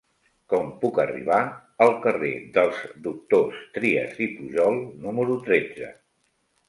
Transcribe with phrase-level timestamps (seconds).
[0.53, 1.41] Com puc arribar
[1.85, 5.93] al carrer dels Doctors Trias i Pujol número tretze?